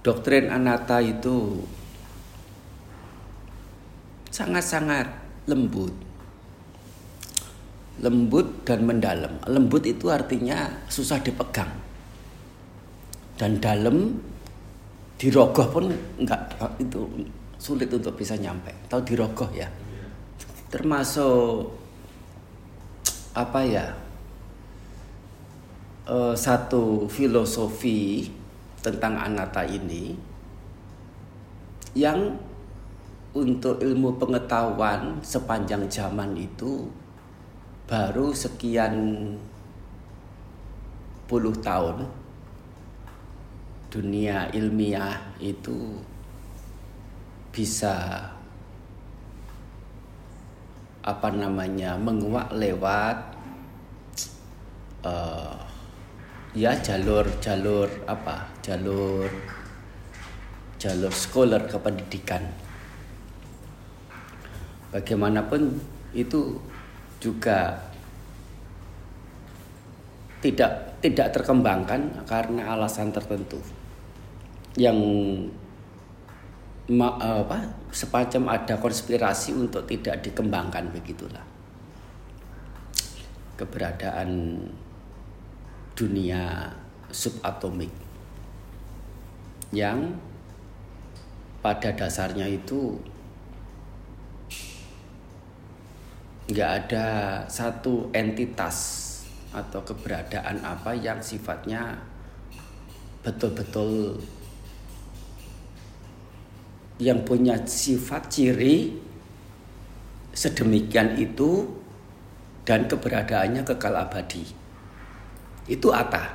[0.00, 1.60] doktrin anatta itu
[4.32, 5.06] sangat-sangat
[5.44, 5.92] lembut.
[8.00, 9.36] Lembut dan mendalam.
[9.44, 11.68] Lembut itu artinya susah dipegang.
[13.36, 14.16] Dan dalam
[15.20, 17.04] dirogoh pun enggak itu
[17.60, 18.72] sulit untuk bisa nyampe.
[18.88, 19.68] Tahu dirogoh ya?
[20.72, 21.76] Termasuk
[23.36, 23.86] apa ya?
[26.10, 28.39] Uh, satu filosofi
[28.80, 30.16] tentang anatta ini
[31.92, 32.38] yang
[33.30, 36.90] untuk ilmu pengetahuan sepanjang zaman itu
[37.86, 38.94] baru sekian
[41.30, 42.06] puluh tahun
[43.90, 45.98] dunia ilmiah itu
[47.50, 48.22] bisa
[51.02, 53.18] apa namanya menguak lewat
[55.02, 55.69] uh,
[56.54, 58.50] ya jalur-jalur apa?
[58.64, 59.30] Jalur
[60.80, 62.40] jalur scholar kependidikan
[64.90, 65.76] bagaimanapun
[66.16, 66.56] itu
[67.20, 67.78] juga
[70.40, 73.60] tidak tidak terkembangkan karena alasan tertentu
[74.80, 74.96] yang
[76.88, 81.44] ma, apa semacam ada konspirasi untuk tidak dikembangkan begitulah.
[83.60, 84.56] Keberadaan
[86.00, 86.72] dunia
[87.12, 87.92] subatomik
[89.68, 90.16] yang
[91.60, 92.96] pada dasarnya itu
[96.48, 97.06] nggak ada
[97.52, 99.06] satu entitas
[99.52, 102.00] atau keberadaan apa yang sifatnya
[103.20, 104.16] betul-betul
[106.96, 108.96] yang punya sifat ciri
[110.32, 111.68] sedemikian itu
[112.64, 114.59] dan keberadaannya kekal abadi
[115.70, 116.34] itu ata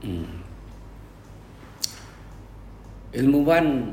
[0.00, 0.40] hmm.
[3.12, 3.92] ilmuwan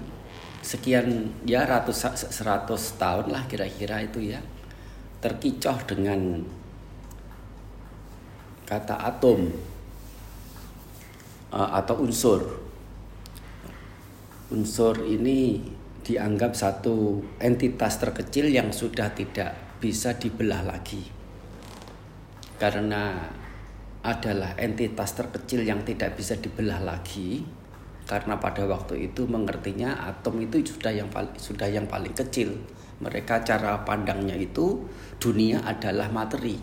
[0.70, 4.42] sekian ya ratus seratus tahun lah kira-kira itu ya.
[5.20, 6.46] Terkicoh dengan
[8.64, 9.50] kata atom
[11.52, 12.70] uh, atau unsur.
[14.54, 15.60] Unsur ini
[16.06, 21.04] dianggap satu entitas terkecil yang sudah tidak bisa dibelah lagi.
[22.56, 23.28] Karena
[24.00, 27.44] adalah entitas terkecil yang tidak bisa dibelah lagi
[28.08, 32.58] karena pada waktu itu mengertinya atom itu sudah yang paling sudah yang paling kecil.
[33.00, 34.82] Mereka cara pandangnya itu
[35.22, 36.58] dunia adalah materi.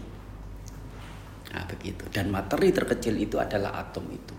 [1.55, 2.03] Nah begitu.
[2.11, 4.35] Dan materi terkecil itu adalah atom itu.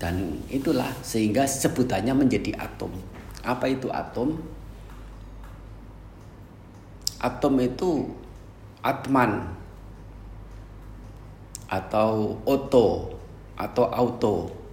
[0.00, 2.96] Dan itulah sehingga sebutannya menjadi atom.
[3.44, 4.40] Apa itu atom?
[7.20, 8.08] Atom itu
[8.80, 9.63] atman
[11.74, 13.18] atau oto
[13.58, 14.64] atau auto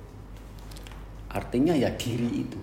[1.32, 2.60] Artinya ya diri itu.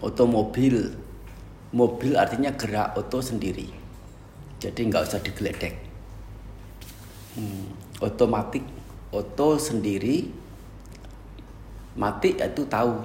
[0.00, 0.96] Otomobil,
[1.76, 3.68] mobil artinya gerak oto sendiri.
[4.58, 5.76] Jadi nggak usah digeledek.
[7.36, 7.68] Hmm,
[8.00, 8.64] otomatik,
[9.12, 10.32] oto sendiri,
[12.00, 12.96] mati itu tahu.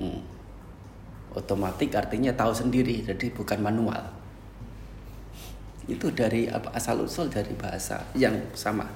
[0.00, 0.20] Hmm.
[1.36, 4.04] Otomatik artinya tahu sendiri, jadi bukan manual.
[5.90, 8.86] Itu dari asal usul dari bahasa yang sama,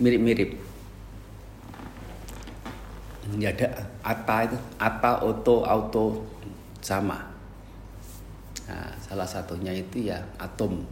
[0.00, 0.56] mirip-mirip.
[3.36, 3.68] Ya ada
[4.00, 4.58] ata itu.
[4.80, 6.04] Ata auto auto
[6.80, 7.20] sama.
[8.66, 10.82] Nah, salah satunya itu ya atom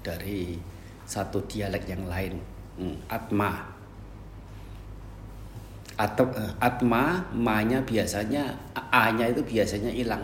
[0.00, 0.56] dari
[1.04, 2.38] satu dialek yang lain.
[2.78, 3.66] Hmm, atma.
[5.98, 10.22] Atom eh, atma ma-nya biasanya a-nya itu biasanya hilang.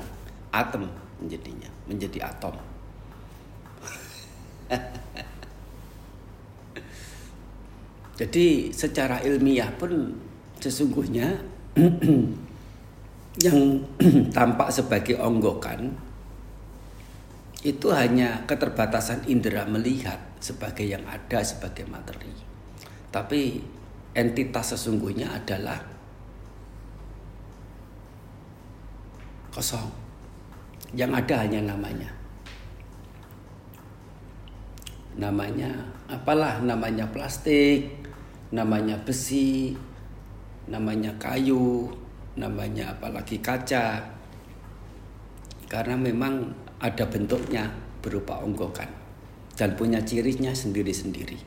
[0.55, 0.87] Atom
[1.21, 2.70] menjadinya menjadi atom
[8.21, 10.13] jadi secara ilmiah pun
[10.61, 11.41] sesungguhnya
[13.49, 13.59] yang
[14.37, 15.97] tampak sebagai onggokan
[17.65, 22.33] itu hanya keterbatasan indera melihat sebagai yang ada sebagai materi.
[23.13, 23.61] Tapi
[24.17, 25.81] entitas sesungguhnya adalah
[29.53, 29.93] kosong.
[30.97, 32.11] Yang ada hanya namanya.
[35.21, 35.69] Namanya
[36.09, 38.00] apalah namanya plastik,
[38.51, 39.75] namanya besi,
[40.67, 41.91] namanya kayu,
[42.39, 44.03] namanya apalagi kaca.
[45.71, 46.51] Karena memang
[46.83, 47.71] ada bentuknya
[48.03, 48.91] berupa onggokan
[49.55, 51.39] dan punya cirinya sendiri-sendiri.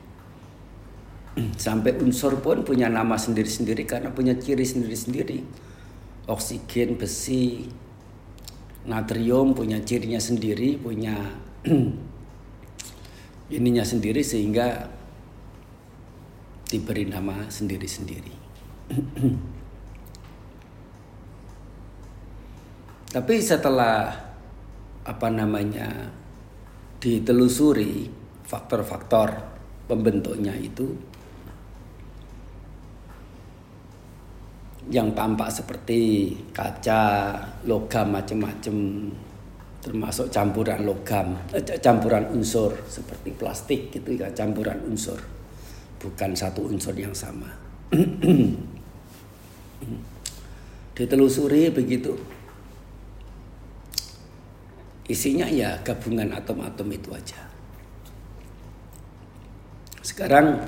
[1.58, 5.42] Sampai unsur pun punya nama sendiri-sendiri karena punya ciri sendiri-sendiri.
[6.30, 7.68] Oksigen, besi,
[8.86, 11.18] natrium punya cirinya sendiri, punya
[13.56, 14.88] ininya sendiri sehingga
[16.74, 18.34] diberi nama sendiri-sendiri.
[23.14, 24.10] Tapi setelah
[25.06, 26.10] apa namanya
[26.98, 28.10] ditelusuri
[28.42, 29.30] faktor-faktor
[29.86, 30.90] pembentuknya itu
[34.90, 37.38] yang tampak seperti kaca,
[37.70, 38.76] logam macam-macam
[39.80, 45.43] termasuk campuran logam, eh, campuran unsur seperti plastik gitu ya, campuran unsur.
[46.04, 47.48] Bukan satu unsur yang sama.
[50.94, 52.12] Ditelusuri begitu
[55.04, 57.40] isinya ya gabungan atom-atom itu aja.
[60.00, 60.64] Sekarang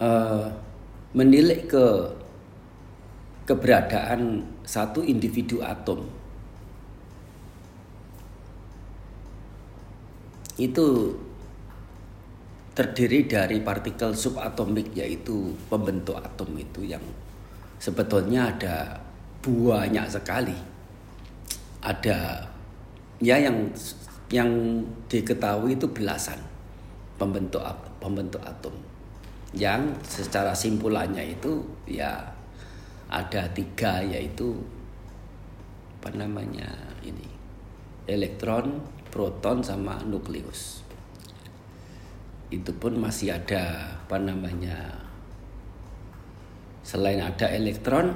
[0.00, 0.48] uh,
[1.16, 1.86] menilik ke
[3.48, 6.02] keberadaan satu individu atom
[10.56, 11.14] itu
[12.76, 17.00] terdiri dari partikel subatomik yaitu pembentuk atom itu yang
[17.80, 19.00] sebetulnya ada
[19.40, 20.58] banyak sekali.
[21.80, 22.44] Ada
[23.24, 23.72] ya yang
[24.28, 24.50] yang
[25.08, 26.36] diketahui itu belasan
[27.16, 27.64] pembentuk
[27.96, 28.76] pembentuk atom.
[29.56, 32.28] Yang secara simpulannya itu ya
[33.08, 34.52] ada tiga yaitu
[35.96, 36.68] apa namanya
[37.00, 37.24] ini?
[38.04, 40.85] Elektron proton sama nukleus
[42.50, 44.94] itu pun masih ada apa namanya
[46.86, 48.14] selain ada elektron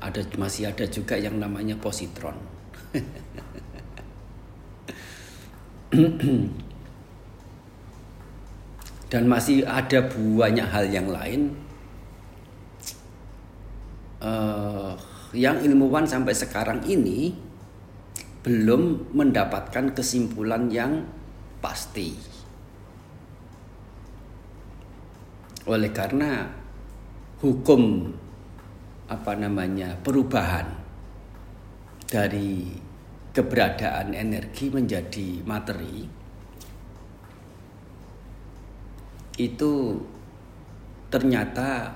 [0.00, 2.40] ada masih ada juga yang namanya positron
[9.12, 11.52] dan masih ada banyak hal yang lain
[14.22, 14.96] uh,
[15.36, 17.36] yang ilmuwan sampai sekarang ini
[18.42, 21.04] belum mendapatkan kesimpulan yang
[21.58, 22.14] pasti.
[25.68, 26.48] Oleh karena
[27.44, 28.08] hukum
[29.08, 30.64] apa namanya perubahan
[32.08, 32.72] dari
[33.36, 36.08] keberadaan energi menjadi materi
[39.38, 39.72] itu
[41.12, 41.94] ternyata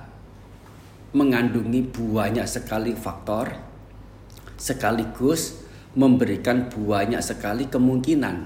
[1.12, 3.50] mengandungi banyak sekali faktor
[4.56, 5.66] sekaligus
[5.98, 8.36] memberikan banyak sekali kemungkinan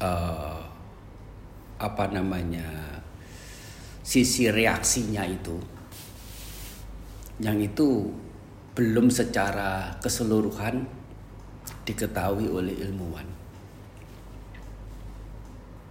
[0.00, 0.58] uh,
[1.76, 2.95] apa namanya
[4.06, 5.58] sisi reaksinya itu
[7.42, 8.06] yang itu
[8.78, 10.86] belum secara keseluruhan
[11.82, 13.26] diketahui oleh ilmuwan.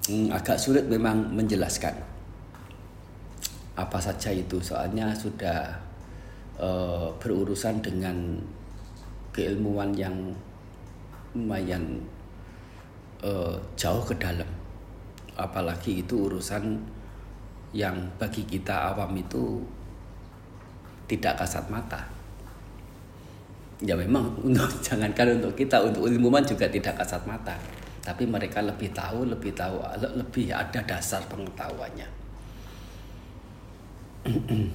[0.06, 1.98] Hmm, agak sulit memang menjelaskan
[3.76, 5.76] apa saja itu, soalnya sudah
[6.62, 8.40] uh, berurusan dengan
[9.36, 10.16] keilmuan yang
[11.36, 12.00] lumayan
[13.26, 14.48] uh, jauh ke dalam.
[15.36, 16.80] Apalagi itu urusan
[17.76, 19.60] yang bagi kita awam itu
[21.12, 22.08] tidak kasat mata.
[23.84, 27.60] Ya memang untuk jangankan untuk kita untuk ilmuwan juga tidak kasat mata.
[28.00, 29.84] Tapi mereka lebih tahu lebih tahu
[30.16, 32.08] lebih ada dasar pengetahuannya.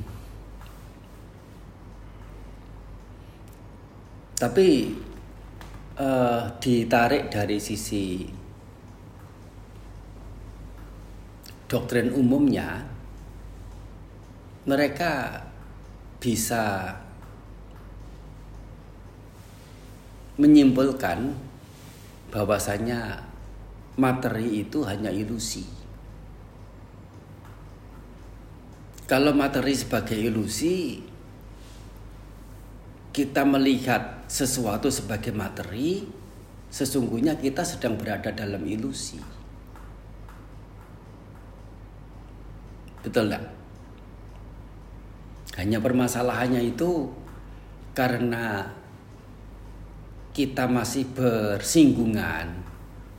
[4.40, 4.68] Tapi
[6.00, 8.24] uh, ditarik dari sisi
[11.70, 12.82] doktrin umumnya
[14.68, 15.44] mereka
[16.20, 16.92] bisa
[20.36, 21.32] menyimpulkan
[22.32, 23.24] bahwasanya
[23.96, 25.64] materi itu hanya ilusi.
[29.04, 31.02] Kalau materi sebagai ilusi,
[33.10, 36.06] kita melihat sesuatu sebagai materi,
[36.70, 39.18] sesungguhnya kita sedang berada dalam ilusi.
[43.02, 43.59] Betul tidak?
[45.60, 47.12] Hanya permasalahannya itu
[47.92, 48.64] karena
[50.32, 52.64] kita masih bersinggungan,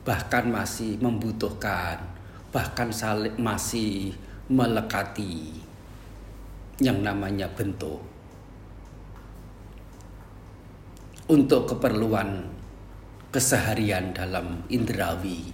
[0.01, 2.01] bahkan masih membutuhkan,
[2.49, 4.17] bahkan saling masih
[4.49, 5.53] melekati
[6.81, 8.01] yang namanya bentuk.
[11.29, 12.49] Untuk keperluan
[13.29, 15.53] keseharian dalam indrawi.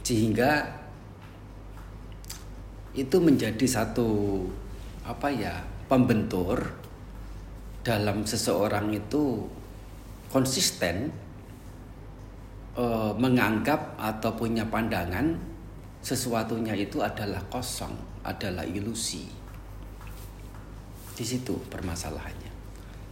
[0.00, 0.64] Sehingga
[2.96, 4.08] itu menjadi satu
[5.06, 5.54] apa ya
[5.86, 6.58] pembentur
[7.86, 9.46] dalam seseorang itu
[10.34, 11.14] konsisten
[12.74, 15.38] uh, menganggap atau punya pandangan
[16.02, 17.94] sesuatunya itu adalah kosong,
[18.26, 19.26] adalah ilusi.
[21.16, 22.52] Di situ permasalahannya.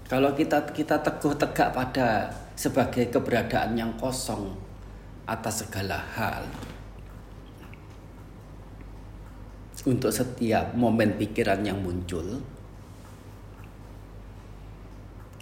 [0.05, 4.53] Kalau kita kita teguh tegak pada sebagai keberadaan yang kosong
[5.25, 6.45] atas segala hal,
[9.85, 12.41] untuk setiap momen pikiran yang muncul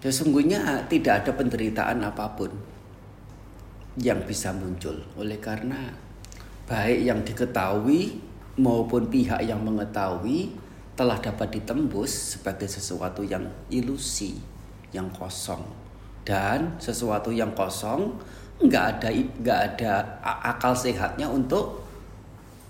[0.03, 2.51] sesungguhnya tidak ada penderitaan apa pun
[4.01, 4.99] yang bisa muncul.
[5.15, 5.95] Oleh karena
[6.67, 8.19] baik yang diketahui
[8.59, 10.53] maupun pihak yang mengetahui
[10.99, 14.37] telah dapat ditembus sebagai sesuatu yang ilusi,
[14.91, 15.63] yang kosong.
[16.23, 18.19] Dan sesuatu yang kosong
[18.63, 21.83] nggak ada nggak ada akal sehatnya untuk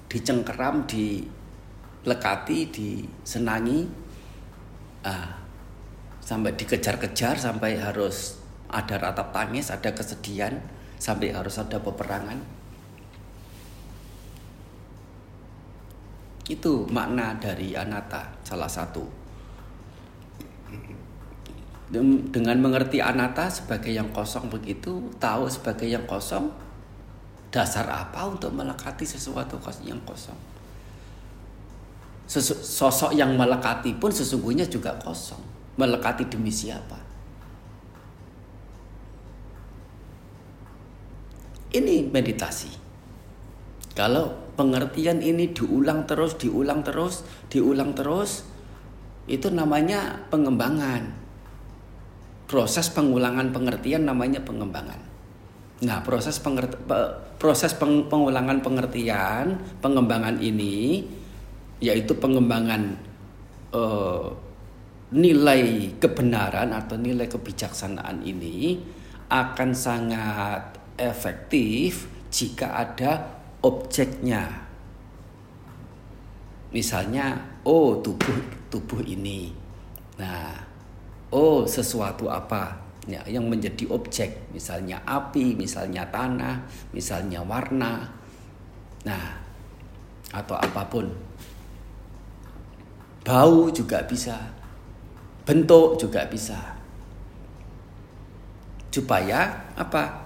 [0.09, 0.85] dicengkeram,
[2.02, 3.87] dilekati, disenangi,
[5.06, 5.38] ah,
[6.18, 10.59] sampai dikejar-kejar, sampai harus ada ratap tangis, ada kesedihan,
[10.99, 12.38] sampai harus ada peperangan.
[16.47, 19.23] Itu makna dari anata salah satu.
[22.32, 26.49] Dengan mengerti anata sebagai yang kosong begitu, tahu sebagai yang kosong,
[27.52, 30.52] dasar apa untuk melekati sesuatu yang kosong?
[32.41, 35.45] Sosok yang melekati pun sesungguhnya juga kosong.
[35.77, 36.97] Melekati demi siapa?
[41.77, 42.73] Ini meditasi.
[43.93, 48.49] Kalau pengertian ini diulang terus, diulang terus, diulang terus,
[49.29, 51.12] itu namanya pengembangan.
[52.49, 55.01] Proses pengulangan pengertian namanya pengembangan.
[55.85, 56.77] Nah, proses pengerti,
[57.37, 61.05] proses peng, pengulangan pengertian, pengembangan ini
[61.83, 62.95] yaitu pengembangan
[63.75, 64.31] uh,
[65.12, 68.81] nilai kebenaran atau nilai kebijaksanaan ini
[69.29, 74.62] akan sangat efektif jika ada objeknya.
[76.73, 77.37] Misalnya,
[77.69, 78.39] oh tubuh
[78.73, 79.53] tubuh ini.
[80.17, 80.57] Nah,
[81.29, 86.65] oh sesuatu apa ya, yang menjadi objek, misalnya api, misalnya tanah,
[86.97, 88.09] misalnya warna.
[89.05, 89.27] Nah,
[90.33, 91.32] atau apa pun.
[93.23, 94.38] Bau juga bisa.
[95.47, 96.79] Bentuk juga bisa.
[98.91, 100.23] Supaya apa?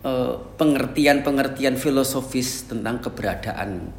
[0.00, 3.92] Eh, pengertian-pengertian filosofis tentang keberadaan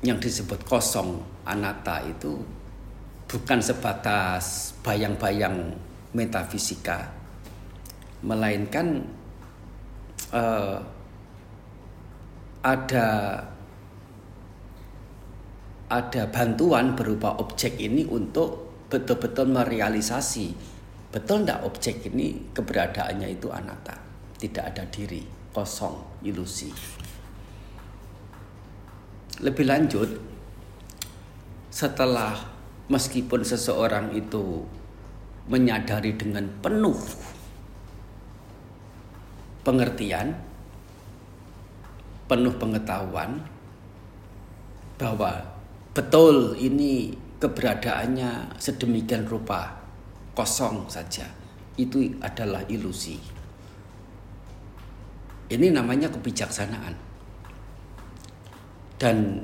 [0.00, 2.40] yang disebut kosong anata itu
[3.28, 5.76] bukan sebatas bayang-bayang
[6.16, 7.12] metafisika
[8.24, 9.04] melainkan
[10.32, 10.80] uh,
[12.64, 13.08] ada
[15.86, 20.46] ada bantuan berupa objek ini untuk betul-betul merealisasi
[21.10, 26.68] betul tidak objek ini keberadaannya itu anatta tidak ada diri, kosong, ilusi.
[29.40, 30.08] Lebih lanjut,
[31.72, 32.36] setelah
[32.88, 34.64] meskipun seseorang itu
[35.48, 36.96] menyadari dengan penuh
[39.64, 40.36] pengertian,
[42.28, 43.44] penuh pengetahuan
[44.96, 45.55] bahwa
[45.96, 49.80] betul ini keberadaannya sedemikian rupa
[50.36, 51.24] kosong saja,
[51.80, 53.16] itu adalah ilusi.
[55.48, 56.94] Ini namanya kebijaksanaan.
[59.00, 59.40] Dan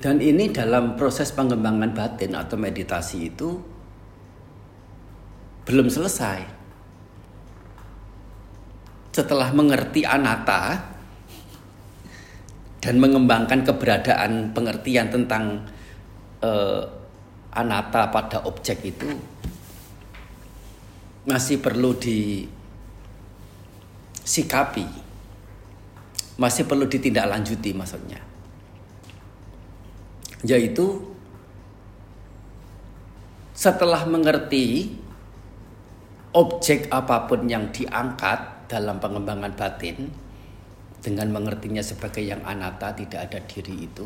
[0.00, 3.60] dan ini dalam proses pengembangan batin atau meditasi itu
[5.68, 6.58] belum selesai.
[9.14, 10.90] Setelah mengerti anata
[12.80, 15.68] dan mengembangkan keberadaan pengertian tentang
[16.40, 16.82] uh,
[17.52, 19.08] anata pada objek itu
[21.28, 22.48] masih perlu di
[24.24, 25.10] sikapi
[26.40, 28.16] masih perlu ditindaklanjuti maksudnya.
[30.40, 31.04] Yaitu
[33.52, 34.96] setelah mengerti
[36.32, 40.08] objek apa pun yang diangkat dalam pengembangan batin
[41.00, 44.04] dengan mengertinya sebagai yang anata tidak ada diri itu.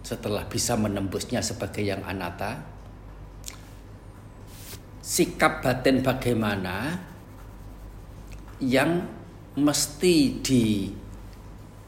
[0.00, 2.64] Setelah bisa menembusnya sebagai yang anata
[5.04, 7.00] sikap batin bagaimana
[8.60, 9.08] yang
[9.56, 10.36] mesti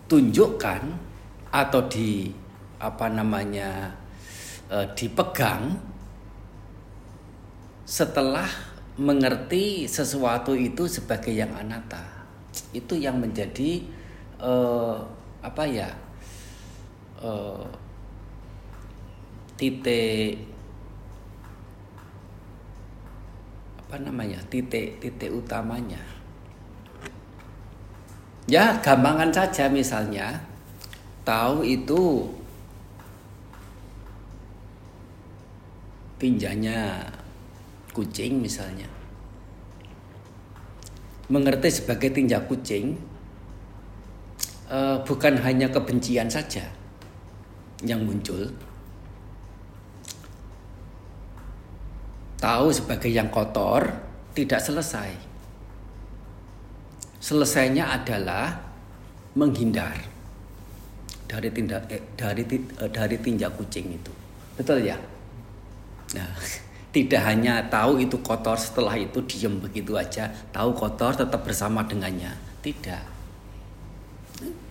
[0.08, 0.82] ditunjukkan
[1.52, 2.32] atau di
[2.80, 3.92] apa namanya
[4.72, 5.76] e, dipegang
[7.84, 8.48] setelah
[8.96, 12.19] mengerti sesuatu itu sebagai yang anata
[12.74, 13.84] itu yang menjadi
[14.38, 14.52] e,
[15.40, 15.90] apa ya
[17.18, 17.30] e,
[19.58, 20.40] titik
[23.86, 26.00] apa namanya titik titik utamanya
[28.50, 30.42] Ya, gampangan saja misalnya
[31.22, 32.26] tahu itu
[36.18, 37.06] tinjanya
[37.94, 38.90] kucing misalnya.
[41.30, 42.98] Mengerti sebagai tinja kucing
[44.66, 46.66] uh, bukan hanya kebencian saja
[47.86, 48.50] yang muncul.
[52.40, 53.84] Tahu sebagai yang kotor
[54.32, 55.12] tidak selesai.
[57.20, 58.56] Selesainya adalah
[59.36, 59.92] menghindar
[61.28, 64.12] dari tindak eh, dari eh, dari tinjak kucing itu.
[64.56, 64.96] Betul ya?
[66.16, 66.32] Nah,
[66.90, 72.34] tidak hanya tahu itu kotor setelah itu diem begitu aja, tahu kotor tetap bersama dengannya.
[72.60, 73.20] Tidak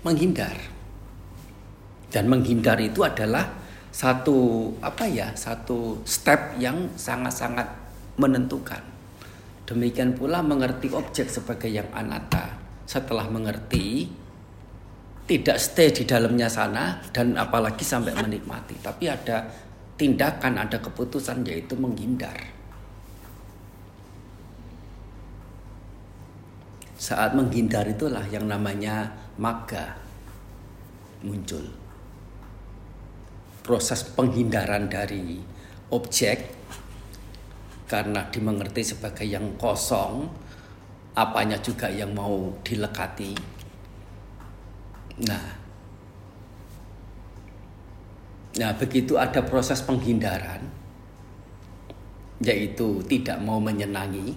[0.03, 0.55] menghindar.
[2.09, 3.45] Dan menghindar itu adalah
[3.93, 7.67] satu apa ya, satu step yang sangat-sangat
[8.17, 8.81] menentukan.
[9.69, 12.57] Demikian pula mengerti objek sebagai yang anata.
[12.89, 14.09] Setelah mengerti,
[15.29, 18.81] tidak stay di dalamnya sana dan apalagi sampai menikmati.
[18.81, 19.45] Tapi ada
[19.99, 22.39] tindakan, ada keputusan yaitu menghindar.
[26.95, 29.99] Saat menghindar itulah yang namanya maka
[31.23, 31.63] muncul
[33.63, 35.37] proses penghindaran dari
[35.93, 36.57] objek
[37.89, 40.25] karena dimengerti sebagai yang kosong
[41.13, 43.35] apanya juga yang mau dilekati
[45.27, 45.58] nah
[48.59, 50.67] nah begitu ada proses penghindaran
[52.43, 54.35] yaitu tidak mau menyenangi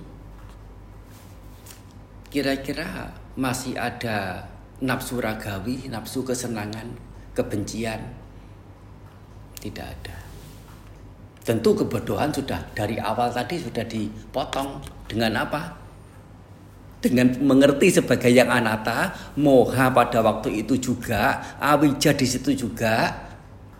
[2.32, 4.48] kira-kira masih ada
[4.82, 6.90] nafsu ragawi, nafsu kesenangan,
[7.36, 8.02] kebencian.
[9.62, 10.16] Tidak ada.
[11.42, 15.78] Tentu kebodohan sudah dari awal tadi sudah dipotong dengan apa?
[17.02, 23.10] Dengan mengerti sebagai yang anata, moha pada waktu itu juga, awija di situ juga,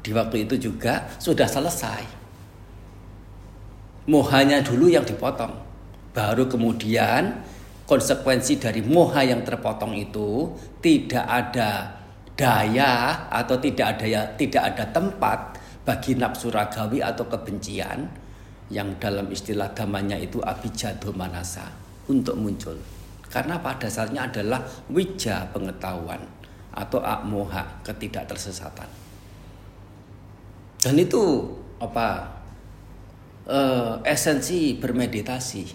[0.02, 2.02] di waktu itu juga sudah selesai.
[4.10, 5.54] Mohanya dulu yang dipotong.
[6.12, 7.40] Baru kemudian
[7.86, 10.50] konsekuensi dari moha yang terpotong itu
[10.82, 12.02] tidak ada
[12.34, 15.38] daya atau tidak ada ya, tidak ada tempat
[15.86, 18.10] bagi nafsu ragawi atau kebencian
[18.74, 21.70] yang dalam istilah damanya itu abijado manasa
[22.10, 22.74] untuk muncul.
[23.32, 24.60] Karena pada dasarnya adalah
[24.92, 26.20] wija pengetahuan
[26.72, 29.01] atau akmoha ketidaktersesatan.
[30.82, 31.46] Dan itu
[31.78, 32.42] apa?
[33.42, 35.66] Uh, esensi bermeditasi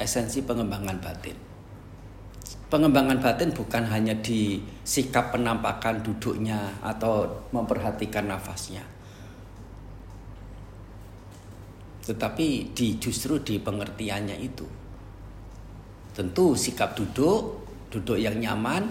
[0.00, 1.36] esensi pengembangan batin.
[2.72, 8.80] Pengembangan batin bukan hanya di sikap penampakan duduknya atau memperhatikan nafasnya.
[12.06, 14.64] Tetapi di justru di pengertiannya itu.
[16.16, 18.86] Tentu sikap duduk, duduk yang nyaman,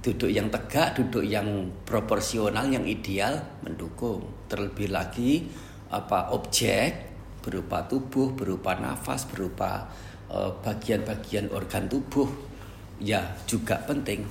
[0.00, 4.24] duduk yang tegak, duduk yang proporsional, yang ideal mendukung.
[4.48, 5.44] Terlebih lagi
[5.92, 7.12] apa objek
[7.44, 9.88] berupa tubuh, berupa nafas, berupa
[10.32, 12.28] eh, bagian-bagian uh, organ tubuh
[13.00, 14.24] ya juga penting.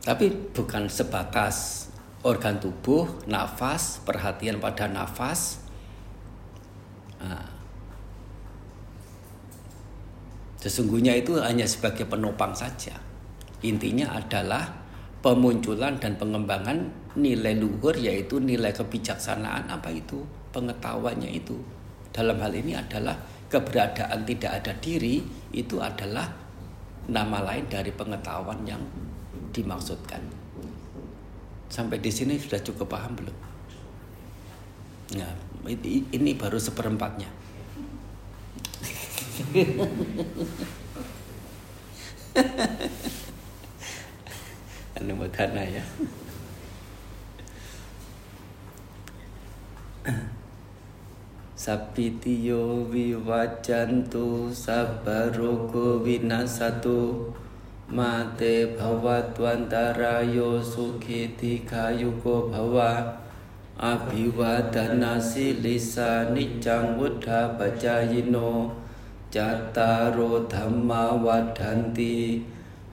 [0.00, 1.88] Tapi bukan sebatas
[2.24, 5.60] organ tubuh, nafas, perhatian pada nafas.
[7.20, 7.59] Nah,
[10.60, 12.94] sesungguhnya itu hanya sebagai penopang saja.
[13.64, 14.68] Intinya adalah
[15.20, 21.56] pemunculan dan pengembangan nilai luhur yaitu nilai kebijaksanaan apa itu pengetahuannya itu
[22.14, 23.18] dalam hal ini adalah
[23.50, 25.20] keberadaan tidak ada diri
[25.52, 26.30] itu adalah
[27.10, 28.80] nama lain dari pengetahuan yang
[29.50, 30.40] dimaksudkan
[31.70, 33.36] sampai di sini sudah cukup paham belum?
[35.16, 35.32] Nah,
[36.10, 37.30] ini baru seperempatnya.
[45.00, 45.80] Anumodana ya.
[51.56, 57.32] Sapitiyo viwajantu sabarogo winasatu
[57.90, 63.16] Mate bhavatwantarayo sukhiti kayuko bhawa
[63.80, 67.00] Abhiwadana silisa nicang
[69.36, 70.90] จัตตารุธรรม
[71.24, 72.18] วัฏันติ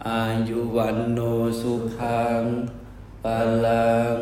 [0.07, 1.19] อายุวันโน
[1.61, 2.43] สุขัง
[3.23, 3.25] ป
[3.65, 4.19] ลัง